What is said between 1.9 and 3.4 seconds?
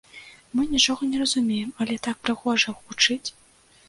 так прыгожа гучыць.